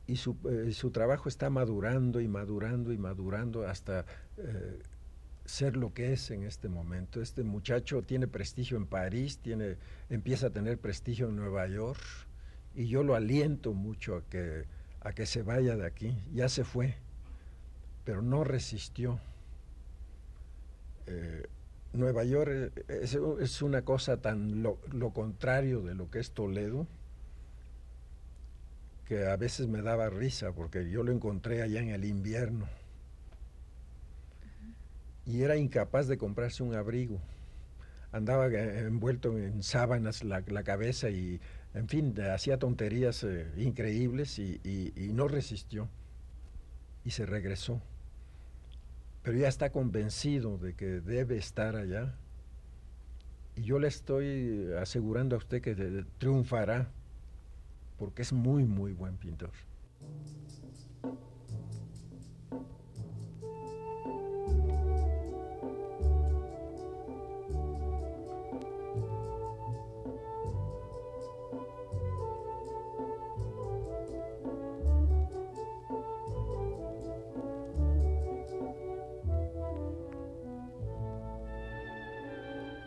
Y 0.06 0.18
su, 0.18 0.36
eh, 0.50 0.74
su, 0.74 0.92
trabajo 0.92 1.30
está 1.30 1.50
madurando 1.50 2.20
y 2.20 2.28
madurando 2.28 2.92
y 2.92 2.98
madurando 2.98 3.68
hasta 3.68 4.06
eh, 4.38 4.80
ser 5.46 5.78
lo 5.78 5.94
que 5.94 6.14
es 6.14 6.30
en 6.32 6.44
este 6.44 6.68
momento. 6.68 7.22
Este 7.22 7.44
muchacho 7.44 8.02
tiene 8.02 8.28
prestigio 8.28 8.76
en 8.78 8.86
París, 8.86 9.40
tiene, 9.40 9.78
empieza 10.10 10.48
a 10.48 10.50
tener 10.50 10.78
prestigio 10.78 11.30
en 11.30 11.38
Nueva 11.38 11.68
York 11.68 12.02
y 12.76 12.88
yo 12.88 13.04
lo 13.04 13.16
aliento 13.16 13.74
mucho 13.74 14.18
a 14.18 14.22
que, 14.24 14.66
a 15.02 15.14
que 15.14 15.26
se 15.26 15.42
vaya 15.42 15.78
de 15.78 15.86
aquí. 15.86 16.18
Ya 16.34 16.50
se 16.50 16.66
fue, 16.66 16.96
pero 18.04 18.22
no 18.22 18.44
resistió. 18.44 19.20
Eh, 21.08 21.44
Nueva 21.94 22.24
York 22.24 22.72
es, 22.88 23.62
una 23.62 23.84
cosa 23.84 24.18
tan 24.18 24.64
lo, 24.64 24.80
lo, 24.92 25.12
contrario 25.12 25.82
de 25.82 25.94
lo 25.94 26.10
que 26.10 26.20
es 26.20 26.32
Toledo 26.32 26.88
que 29.06 29.28
a 29.28 29.36
veces 29.36 29.68
me 29.68 29.82
daba 29.82 30.10
risa 30.10 30.54
porque 30.54 30.90
yo 30.90 31.04
lo 31.04 31.12
encontré 31.12 31.62
allá 31.62 31.82
en 31.82 31.90
el 31.90 32.06
invierno 32.06 32.68
y 35.26 35.42
era 35.42 35.56
incapaz 35.56 36.08
de 36.08 36.18
comprarse 36.18 36.64
un 36.64 36.76
abrigo. 36.76 37.20
Andaba 38.12 38.48
eh, 38.48 38.80
envuelto 38.80 39.38
en 39.38 39.64
sábanas 39.64 40.24
la, 40.24 40.64
cabeza 40.64 41.10
y, 41.10 41.40
en 41.74 41.88
fin, 41.88 42.14
hacía 42.22 42.60
tonterías 42.60 43.24
eh, 43.24 43.48
increíbles 43.58 44.38
y, 44.40 44.60
no 45.14 45.28
resistió. 45.28 45.90
Y 47.06 47.12
se 47.12 47.26
regresó. 47.26 47.82
Pero 49.24 49.38
ya 49.38 49.48
está 49.48 49.72
convencido 49.72 50.58
de 50.58 50.76
que 50.76 51.02
debe 51.02 51.38
estar 51.38 51.76
allá. 51.76 52.14
Y 53.56 53.64
yo 53.64 53.80
le 53.80 53.88
estoy 53.88 54.72
asegurando 54.80 55.36
a 55.36 55.40
usted 55.40 55.62
que 55.62 56.06
triunfará, 56.18 56.92
porque 57.98 58.22
es 58.22 58.34
muy, 58.34 58.66
muy 58.66 58.92
buen 58.92 59.16
pintor. 59.18 59.52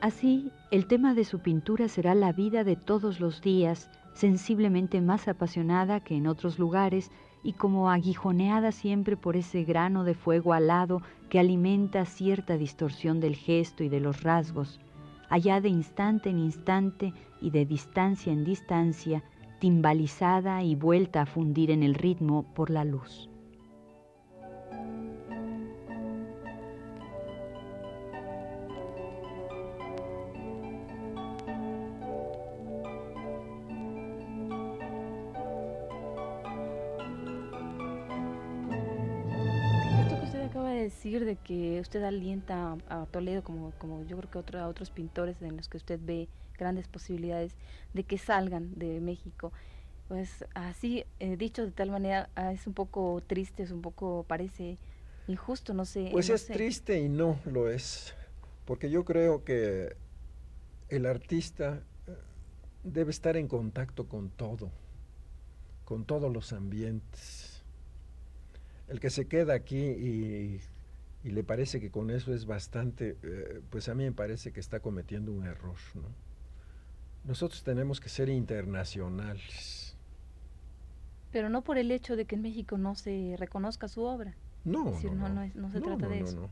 Así, 0.07 0.53
el 0.71 0.87
tema 0.87 1.15
de 1.15 1.25
su 1.25 1.41
pintura 1.41 1.89
será 1.89 2.15
la 2.15 2.31
vida 2.31 2.63
de 2.63 2.77
todos 2.77 3.19
los 3.19 3.43
días, 3.43 3.91
sensiblemente 4.15 5.01
más 5.01 5.27
apasionada 5.27 5.99
que 5.99 6.15
en 6.15 6.29
otros 6.29 6.61
lugares 6.61 7.11
y 7.43 7.55
como 7.55 7.91
aguijoneada 7.91 8.71
siempre 8.71 9.17
por 9.17 9.35
ese 9.35 9.65
grano 9.65 10.05
de 10.05 10.15
fuego 10.15 10.53
alado 10.53 11.03
que 11.29 11.41
alimenta 11.41 12.05
cierta 12.05 12.57
distorsión 12.57 13.19
del 13.19 13.35
gesto 13.35 13.83
y 13.83 13.89
de 13.89 13.99
los 13.99 14.23
rasgos, 14.23 14.79
allá 15.29 15.61
de 15.61 15.71
instante 15.71 16.31
en 16.31 16.39
instante 16.39 17.13
y 17.41 17.51
de 17.51 17.67
distancia 17.67 18.33
en 18.33 18.45
distancia, 18.45 19.25
timbalizada 19.59 20.63
y 20.63 20.77
vuelta 20.77 21.23
a 21.23 21.27
fundir 21.27 21.73
en 21.73 21.83
el 21.83 21.97
ritmo 21.97 22.45
por 22.55 22.71
la 22.71 22.85
luz. 22.85 23.29
Decir 41.07 41.25
de 41.25 41.37
que 41.37 41.81
usted 41.81 42.03
alienta 42.03 42.77
a, 42.89 43.07
Toledo, 43.07 43.45
como, 43.45 43.71
como 43.79 44.05
yo 44.07 44.17
creo 44.17 44.31
que 44.31 44.39
otro, 44.39 44.61
a 44.61 44.67
otros 44.67 44.91
pintores 44.91 45.41
en 45.41 45.57
los 45.57 45.69
que 45.69 45.77
usted 45.77 46.01
ve 46.03 46.29
grandes 46.59 46.89
posibilidades 46.89 47.53
de 47.95 48.03
que 48.03 48.19
salgan 48.19 48.77
de 48.77 49.01
México. 49.01 49.53
Pues 50.09 50.45
así, 50.55 51.05
eh, 51.21 51.37
dicho 51.37 51.65
de 51.65 51.71
tal 51.71 51.91
manera, 51.91 52.29
ah, 52.35 52.53
es 52.53 52.67
un 52.67 52.75
poco 52.75 53.23
triste, 53.25 53.63
es 53.63 53.71
un 53.71 53.83
poco, 53.83 54.25
parece 54.27 54.79
injusto, 55.29 55.75
no 55.75 55.85
sé. 55.85 56.09
Pues 56.11 56.29
es 56.29 56.47
triste 56.47 56.99
y 56.99 57.09
no 57.09 57.39
lo 57.45 57.71
es, 57.71 58.15
porque 58.65 58.91
yo 58.91 59.05
creo 59.05 59.45
que 59.45 59.97
el 60.89 61.07
artista 61.07 61.83
eh, 62.09 62.17
debe 62.83 63.13
estar 63.13 63.37
en 63.37 63.47
contacto 63.47 64.09
con 64.09 64.31
todo, 64.31 64.73
con 65.85 66.05
todos 66.05 66.33
los 66.33 66.53
ambientes. 66.53 67.63
El 68.89 68.99
que 68.99 69.11
se 69.11 69.27
queda 69.27 69.55
aquí 69.55 69.79
y, 69.79 70.61
le 71.31 71.43
parece 71.45 71.81
que 71.81 71.91
con 71.91 72.11
eso 72.11 72.33
es 72.33 72.47
bastante, 72.47 73.17
eh, 73.23 73.61
pues 73.71 73.89
a 73.89 73.95
mí 73.95 74.05
me 74.05 74.13
parece 74.13 74.53
que 74.53 74.61
está 74.61 74.81
cometiendo 74.81 75.33
un 75.33 75.47
error. 75.47 75.77
Nosotros 77.25 77.65
tenemos 77.65 78.01
que 78.01 78.09
ser 78.09 78.29
internacionales. 78.29 79.97
Pero 81.33 81.49
no 81.49 81.63
por 81.63 81.79
el 81.79 81.91
hecho 81.91 82.17
de 82.17 82.25
que 82.25 82.37
en 82.37 82.43
México 82.43 82.79
no 82.79 82.95
se 82.95 83.35
reconozca 83.39 83.89
su 83.89 84.03
obra. 84.03 84.37
No, 84.65 84.99
no, 85.01 85.29
no, 85.55 85.71
se 85.71 85.81
trata 85.81 86.09
de 86.09 86.21
eso. 86.21 86.51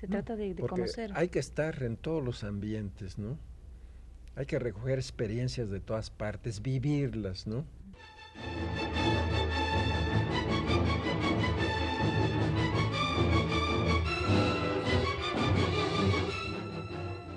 Se 0.00 0.08
trata 0.08 0.36
de, 0.36 0.54
conocer. 0.54 1.12
Hay 1.14 1.28
que 1.28 1.38
estar 1.38 1.82
en 1.82 1.96
todos 1.96 2.22
los 2.24 2.42
ambientes, 2.44 3.18
¿no? 3.18 3.38
Hay 4.34 4.46
que 4.46 4.58
recoger 4.58 4.98
experiencias 4.98 5.70
de 5.70 5.80
todas 5.80 6.10
partes, 6.10 6.62
vivirlas, 6.62 7.46
¿no? 7.46 7.64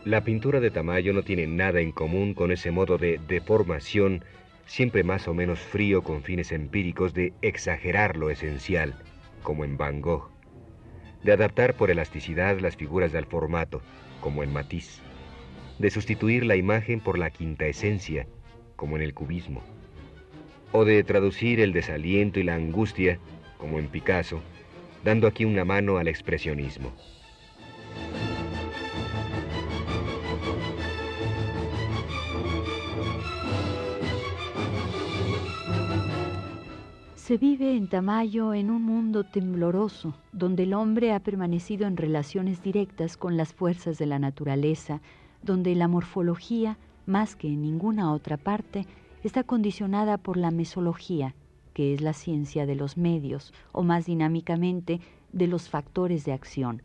La 0.05 0.23
pintura 0.23 0.59
de 0.59 0.69
Tamayo 0.69 1.13
no 1.13 1.23
tiene 1.23 1.47
nada 1.47 1.81
en 1.81 1.91
común 1.91 2.35
con 2.35 2.51
ese 2.51 2.69
modo 2.69 2.99
de 2.99 3.19
deformación, 3.27 4.23
siempre 4.67 5.03
más 5.03 5.27
o 5.27 5.33
menos 5.33 5.57
frío 5.57 6.03
con 6.03 6.21
fines 6.21 6.51
empíricos, 6.51 7.15
de 7.15 7.33
exagerar 7.41 8.15
lo 8.15 8.29
esencial 8.29 8.93
como 9.41 9.65
en 9.65 9.77
Van 9.77 10.01
Gogh, 10.01 10.29
de 11.23 11.31
adaptar 11.31 11.73
por 11.73 11.89
elasticidad 11.89 12.59
las 12.59 12.75
figuras 12.75 13.13
del 13.13 13.25
formato, 13.25 13.81
como 14.21 14.43
en 14.43 14.53
Matisse, 14.53 15.01
de 15.79 15.89
sustituir 15.89 16.45
la 16.45 16.55
imagen 16.55 16.99
por 16.99 17.17
la 17.17 17.31
quinta 17.31 17.65
esencia, 17.65 18.27
como 18.75 18.97
en 18.97 19.01
el 19.01 19.15
cubismo, 19.15 19.63
o 20.71 20.85
de 20.85 21.03
traducir 21.03 21.59
el 21.59 21.73
desaliento 21.73 22.39
y 22.39 22.43
la 22.43 22.53
angustia, 22.53 23.17
como 23.57 23.79
en 23.79 23.87
Picasso, 23.87 24.39
dando 25.03 25.25
aquí 25.25 25.45
una 25.45 25.65
mano 25.65 25.97
al 25.97 26.07
expresionismo. 26.07 26.93
Se 37.25 37.39
vive 37.39 37.75
en 37.75 37.87
Tamayo 37.87 38.53
en 38.53 38.69
un 38.69 38.83
mundo 38.83 39.23
tembloroso, 39.23 40.13
donde 40.31 40.61
el 40.61 40.75
hombre 40.75 41.11
ha 41.11 41.19
permanecido 41.19 41.87
en 41.87 41.97
relaciones 41.97 42.61
directas 42.61 43.17
con 43.17 43.35
las 43.35 43.51
fuerzas 43.51 43.97
de 43.97 44.05
la 44.05 44.19
naturaleza, 44.19 45.01
donde 45.41 45.73
la 45.73 45.87
morfología, 45.87 46.77
más 47.07 47.35
que 47.35 47.47
en 47.47 47.63
ninguna 47.63 48.13
otra 48.13 48.37
parte, 48.37 48.85
está 49.23 49.41
condicionada 49.43 50.19
por 50.19 50.37
la 50.37 50.51
mesología, 50.51 51.33
que 51.73 51.95
es 51.95 52.01
la 52.01 52.13
ciencia 52.13 52.67
de 52.67 52.75
los 52.75 52.95
medios, 52.95 53.55
o 53.71 53.81
más 53.81 54.05
dinámicamente, 54.05 55.01
de 55.33 55.47
los 55.47 55.67
factores 55.67 56.25
de 56.25 56.33
acción. 56.33 56.83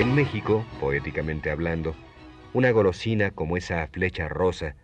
En 0.00 0.14
México, 0.14 0.64
poéticamente 0.80 1.50
hablando, 1.50 1.94
una 2.54 2.70
golosina 2.70 3.32
como 3.32 3.58
esa 3.58 3.86
flecha 3.88 4.28
rosa 4.28 4.74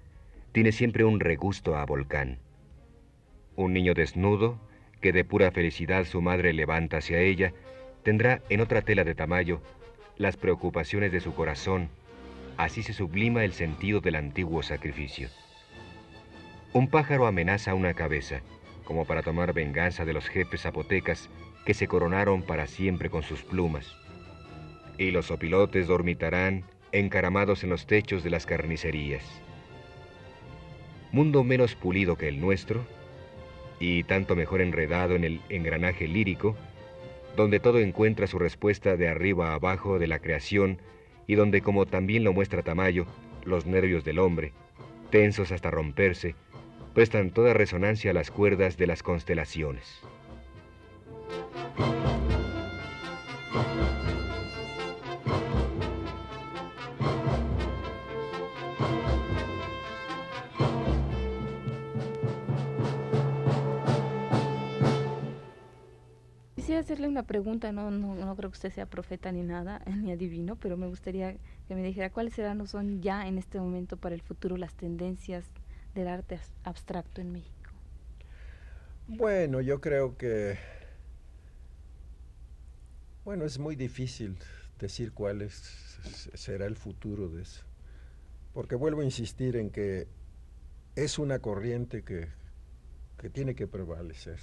tiene 0.52 0.72
siempre 0.72 1.04
un 1.04 1.20
regusto 1.20 1.74
a 1.74 1.86
volcán. 1.86 2.38
Un 3.54 3.72
niño 3.72 3.94
desnudo, 3.94 4.60
que 5.00 5.14
de 5.14 5.24
pura 5.24 5.50
felicidad 5.52 6.04
su 6.04 6.20
madre 6.20 6.52
levanta 6.52 6.98
hacia 6.98 7.18
ella, 7.20 7.54
tendrá 8.02 8.42
en 8.50 8.60
otra 8.60 8.82
tela 8.82 9.04
de 9.04 9.14
tamaño 9.14 9.62
las 10.18 10.36
preocupaciones 10.36 11.12
de 11.12 11.20
su 11.20 11.34
corazón, 11.34 11.88
así 12.58 12.82
se 12.82 12.92
sublima 12.92 13.42
el 13.42 13.54
sentido 13.54 14.02
del 14.02 14.16
antiguo 14.16 14.62
sacrificio. 14.62 15.30
Un 16.74 16.88
pájaro 16.88 17.26
amenaza 17.26 17.72
una 17.72 17.94
cabeza, 17.94 18.42
como 18.84 19.06
para 19.06 19.22
tomar 19.22 19.54
venganza 19.54 20.04
de 20.04 20.12
los 20.12 20.28
jefes 20.28 20.60
zapotecas 20.60 21.30
que 21.64 21.72
se 21.72 21.88
coronaron 21.88 22.42
para 22.42 22.66
siempre 22.66 23.08
con 23.08 23.22
sus 23.22 23.42
plumas 23.42 23.96
y 24.98 25.10
los 25.10 25.30
opilotes 25.30 25.86
dormitarán 25.86 26.64
encaramados 26.92 27.64
en 27.64 27.70
los 27.70 27.86
techos 27.86 28.22
de 28.22 28.30
las 28.30 28.46
carnicerías. 28.46 29.24
Mundo 31.12 31.44
menos 31.44 31.74
pulido 31.74 32.16
que 32.16 32.28
el 32.28 32.40
nuestro, 32.40 32.84
y 33.78 34.04
tanto 34.04 34.36
mejor 34.36 34.60
enredado 34.60 35.14
en 35.14 35.24
el 35.24 35.40
engranaje 35.48 36.08
lírico, 36.08 36.56
donde 37.36 37.60
todo 37.60 37.78
encuentra 37.78 38.26
su 38.26 38.38
respuesta 38.38 38.96
de 38.96 39.08
arriba 39.08 39.50
a 39.50 39.54
abajo 39.54 39.98
de 39.98 40.06
la 40.06 40.18
creación 40.18 40.78
y 41.26 41.34
donde, 41.34 41.60
como 41.60 41.86
también 41.86 42.24
lo 42.24 42.32
muestra 42.32 42.62
Tamayo, 42.62 43.06
los 43.44 43.66
nervios 43.66 44.04
del 44.04 44.18
hombre, 44.18 44.52
tensos 45.10 45.52
hasta 45.52 45.70
romperse, 45.70 46.34
prestan 46.94 47.30
toda 47.30 47.52
resonancia 47.52 48.12
a 48.12 48.14
las 48.14 48.30
cuerdas 48.30 48.78
de 48.78 48.86
las 48.86 49.02
constelaciones. 49.02 50.00
Hacerle 66.74 67.06
una 67.06 67.22
pregunta, 67.22 67.70
no, 67.70 67.90
no, 67.90 68.14
no 68.14 68.36
creo 68.36 68.50
que 68.50 68.56
usted 68.56 68.72
sea 68.72 68.86
profeta 68.86 69.30
ni 69.30 69.42
nada, 69.42 69.82
ni 69.96 70.10
adivino, 70.10 70.56
pero 70.56 70.76
me 70.76 70.88
gustaría 70.88 71.36
que 71.68 71.74
me 71.74 71.82
dijera 71.82 72.10
cuáles 72.10 72.34
serán 72.34 72.60
o 72.60 72.66
son 72.66 73.00
ya 73.02 73.28
en 73.28 73.38
este 73.38 73.60
momento 73.60 73.96
para 73.96 74.14
el 74.14 74.22
futuro 74.22 74.56
las 74.56 74.74
tendencias 74.74 75.44
del 75.94 76.08
arte 76.08 76.40
abstracto 76.64 77.20
en 77.20 77.32
México. 77.32 77.70
Bueno, 79.08 79.60
yo 79.60 79.80
creo 79.80 80.16
que, 80.16 80.58
bueno, 83.24 83.44
es 83.44 83.58
muy 83.58 83.76
difícil 83.76 84.36
decir 84.80 85.12
cuál 85.12 85.48
será 85.50 86.66
el 86.66 86.76
futuro 86.76 87.28
de 87.28 87.42
eso, 87.42 87.64
porque 88.52 88.74
vuelvo 88.74 89.02
a 89.02 89.04
insistir 89.04 89.56
en 89.56 89.70
que 89.70 90.08
es 90.96 91.18
una 91.18 91.38
corriente 91.38 92.02
que, 92.02 92.28
que 93.16 93.30
tiene 93.30 93.54
que 93.54 93.68
prevalecer 93.68 94.40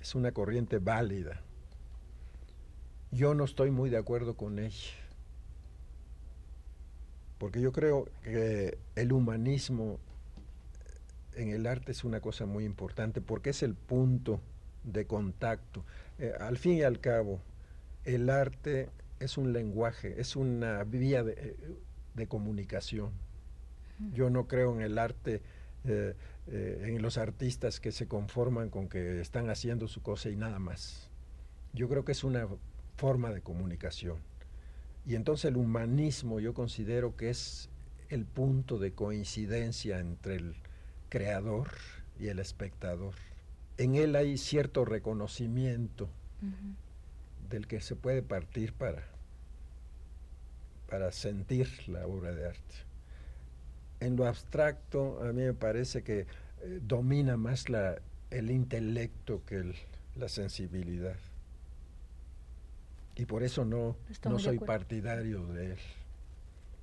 es 0.00 0.14
una 0.14 0.32
corriente 0.32 0.78
válida. 0.78 1.40
Yo 3.10 3.34
no 3.34 3.44
estoy 3.44 3.70
muy 3.70 3.90
de 3.90 3.96
acuerdo 3.96 4.34
con 4.34 4.58
ella, 4.58 4.92
porque 7.38 7.60
yo 7.60 7.72
creo 7.72 8.08
que 8.22 8.78
el 8.96 9.12
humanismo 9.12 9.98
en 11.34 11.50
el 11.50 11.66
arte 11.66 11.92
es 11.92 12.04
una 12.04 12.20
cosa 12.20 12.46
muy 12.46 12.64
importante, 12.64 13.20
porque 13.20 13.50
es 13.50 13.62
el 13.62 13.74
punto 13.74 14.40
de 14.84 15.06
contacto. 15.06 15.84
Eh, 16.18 16.32
al 16.38 16.58
fin 16.58 16.74
y 16.74 16.82
al 16.82 17.00
cabo, 17.00 17.40
el 18.04 18.28
arte 18.28 18.90
es 19.20 19.38
un 19.38 19.52
lenguaje, 19.52 20.20
es 20.20 20.36
una 20.36 20.84
vía 20.84 21.22
de, 21.22 21.56
de 22.14 22.26
comunicación. 22.26 23.10
Yo 24.12 24.30
no 24.30 24.46
creo 24.46 24.74
en 24.74 24.82
el 24.82 24.98
arte 24.98 25.42
eh, 25.84 26.14
eh, 26.50 26.94
en 26.94 27.02
los 27.02 27.18
artistas 27.18 27.78
que 27.78 27.92
se 27.92 28.08
conforman 28.08 28.70
con 28.70 28.88
que 28.88 29.20
están 29.20 29.50
haciendo 29.50 29.86
su 29.86 30.00
cosa 30.00 30.30
y 30.30 30.36
nada 30.36 30.58
más. 30.58 31.10
Yo 31.74 31.90
creo 31.90 32.06
que 32.06 32.12
es 32.12 32.24
una 32.24 32.48
forma 32.96 33.30
de 33.32 33.42
comunicación. 33.42 34.16
Y 35.06 35.14
entonces 35.14 35.46
el 35.46 35.58
humanismo 35.58 36.40
yo 36.40 36.54
considero 36.54 37.16
que 37.16 37.28
es 37.28 37.68
el 38.08 38.24
punto 38.24 38.78
de 38.78 38.92
coincidencia 38.92 39.98
entre 39.98 40.36
el 40.36 40.54
creador 41.10 41.68
y 42.18 42.28
el 42.28 42.38
espectador. 42.38 43.14
En 43.76 43.94
él 43.94 44.16
hay 44.16 44.38
cierto 44.38 44.86
reconocimiento 44.86 46.08
del 47.50 47.66
que 47.66 47.80
se 47.80 47.94
puede 47.94 48.22
partir 48.22 48.72
para, 48.72 49.06
para 50.88 51.12
sentir 51.12 51.68
la 51.88 52.06
obra 52.06 52.32
de 52.32 52.46
arte 52.46 52.87
en 54.00 54.16
lo 54.16 54.26
abstracto 54.26 55.20
a 55.22 55.32
mí 55.32 55.42
me 55.42 55.54
parece 55.54 56.02
que 56.02 56.20
eh, 56.20 56.80
domina 56.82 57.36
más 57.36 57.68
la, 57.68 57.96
el 58.30 58.50
intelecto 58.50 59.42
que 59.46 59.74
la 60.16 60.28
sensibilidad. 60.28 61.16
Y 63.16 63.24
por 63.24 63.42
eso 63.42 63.64
no, 63.64 63.96
no 64.24 64.38
soy 64.38 64.58
partidario 64.58 65.46
de 65.46 65.72
él. 65.72 65.78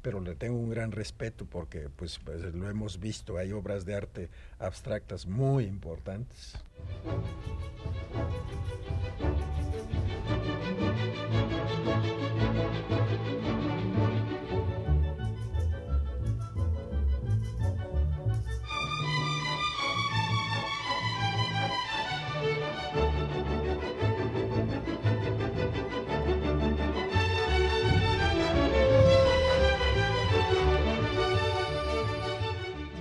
Pero 0.02 0.20
le 0.20 0.36
tengo 0.36 0.58
un 0.58 0.70
gran 0.70 0.92
respeto 0.92 1.46
porque 1.46 1.90
pues, 1.90 2.20
pues 2.20 2.42
lo 2.54 2.70
hemos 2.70 3.00
visto, 3.00 3.38
hay 3.38 3.54
obras 3.54 3.86
de 3.86 3.96
arte 3.96 4.30
abstractas 4.60 5.26
muy 5.26 5.64
importantes. 5.64 6.56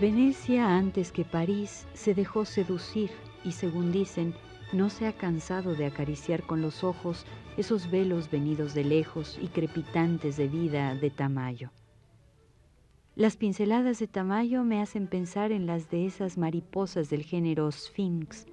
Venecia 0.01 0.77
antes 0.77 1.13
que 1.13 1.25
París 1.25 1.87
se 1.95 2.15
dejó 2.15 2.45
seducir 2.45 3.11
y 3.45 3.53
según 3.53 3.93
dicen, 3.93 4.35
no 4.73 4.91
se 4.91 5.07
ha 5.07 5.13
cansado 5.13 5.77
de 5.77 5.87
acariciar 5.87 6.43
con 6.43 6.61
los 6.61 6.83
ojos 6.83 7.25
esos 7.57 7.89
velos 7.89 8.29
venidos 8.29 8.75
de 8.75 8.83
lejos 8.83 9.39
y 9.41 9.47
crepitantes 9.47 10.37
de 10.37 10.49
vida 10.49 10.97
de 10.97 11.11
Tamayo. 11.11 11.71
Las 13.15 13.37
pinceladas 13.37 14.01
de 14.01 14.09
Tamayo 14.09 14.65
me 14.65 14.83
hacen 14.83 15.07
pensar 15.07 15.53
en 15.53 15.67
las 15.67 15.89
de 15.91 16.07
esas 16.07 16.39
mariposas 16.39 17.09
del 17.09 17.23
género 17.23 17.71
Sphinx, 17.71 18.47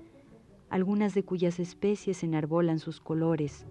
algunas 0.69 1.15
de 1.15 1.23
cuyas 1.23 1.59
especies 1.59 2.23
enarbolan 2.23 2.77
sus 2.77 2.99
colores. 2.99 3.65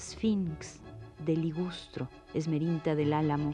Sphinx 0.00 0.80
de 1.26 1.36
ligustro, 1.36 2.08
esmerinta 2.32 2.94
del 2.94 3.12
álamo, 3.12 3.52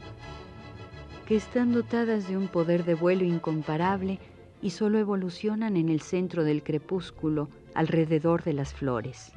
están 1.35 1.71
dotadas 1.73 2.27
de 2.27 2.37
un 2.37 2.47
poder 2.47 2.85
de 2.85 2.95
vuelo 2.95 3.23
incomparable 3.23 4.19
y 4.61 4.69
solo 4.69 4.99
evolucionan 4.99 5.77
en 5.77 5.89
el 5.89 6.01
centro 6.01 6.43
del 6.43 6.63
crepúsculo, 6.63 7.49
alrededor 7.73 8.43
de 8.43 8.53
las 8.53 8.73
flores. 8.73 9.33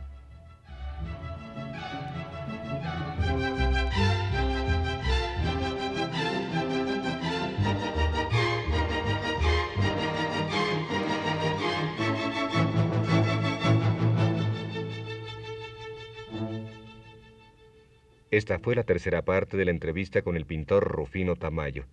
Esta 18.37 18.59
fue 18.59 18.75
la 18.75 18.85
tercera 18.85 19.23
parte 19.23 19.57
de 19.57 19.65
la 19.65 19.71
entrevista 19.71 20.21
con 20.21 20.37
el 20.37 20.45
pintor 20.45 20.85
Rufino 20.87 21.37
Tamayo. 21.37 21.87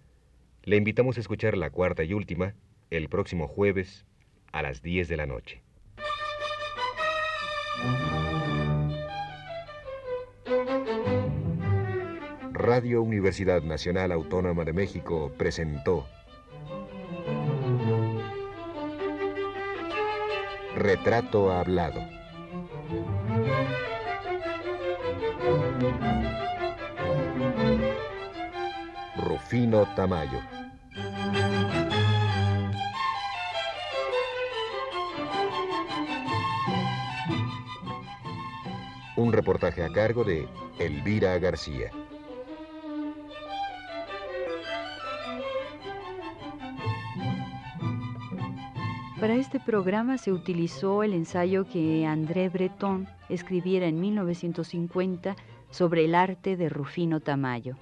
Le 0.64 0.76
invitamos 0.76 1.16
a 1.16 1.22
escuchar 1.22 1.56
la 1.56 1.70
cuarta 1.70 2.04
y 2.04 2.14
última 2.14 2.54
el 2.90 3.08
próximo 3.08 3.48
jueves 3.48 4.06
a 4.52 4.62
las 4.62 4.82
10 4.82 5.08
de 5.08 5.16
la 5.16 5.26
noche. 5.26 5.62
Radio 12.52 13.02
Universidad 13.02 13.62
Nacional 13.62 14.12
Autónoma 14.12 14.66
de 14.66 14.74
México 14.74 15.32
presentó 15.38 16.06
Retrato 20.76 21.54
Hablado. 21.54 22.02
Rufino 29.54 29.86
Tamayo. 29.96 30.40
Un 39.16 39.32
reportaje 39.32 39.84
a 39.84 39.90
cargo 39.90 40.24
de 40.24 40.48
Elvira 40.80 41.38
García. 41.38 41.92
Para 49.20 49.36
este 49.36 49.60
programa 49.60 50.18
se 50.18 50.32
utilizó 50.32 51.04
el 51.04 51.14
ensayo 51.14 51.68
que 51.70 52.08
André 52.08 52.50
Breton 52.50 53.08
escribiera 53.30 53.86
en 53.86 54.02
1950 54.02 55.36
sobre 55.70 56.06
el 56.06 56.16
arte 56.16 56.58
de 56.58 56.70
Rufino 56.70 57.20
Tamayo. 57.20 57.78